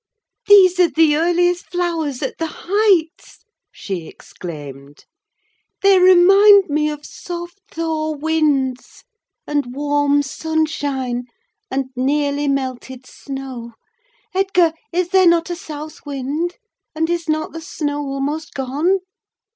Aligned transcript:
"These 0.47 0.79
are 0.79 0.89
the 0.89 1.15
earliest 1.15 1.67
flowers 1.69 2.23
at 2.23 2.39
the 2.39 2.47
Heights," 2.49 3.45
she 3.71 4.07
exclaimed. 4.07 5.05
"They 5.83 5.99
remind 5.99 6.69
me 6.71 6.89
of 6.89 7.05
soft 7.05 7.59
thaw 7.69 8.15
winds, 8.15 9.03
and 9.45 9.75
warm 9.75 10.23
sunshine, 10.23 11.25
and 11.69 11.91
nearly 11.95 12.47
melted 12.47 13.05
snow. 13.05 13.73
Edgar, 14.33 14.73
is 14.91 15.09
there 15.09 15.27
not 15.27 15.51
a 15.51 15.55
south 15.55 16.03
wind, 16.03 16.55
and 16.95 17.07
is 17.07 17.29
not 17.29 17.51
the 17.51 17.61
snow 17.61 17.99
almost 17.99 18.55
gone?" 18.55 19.01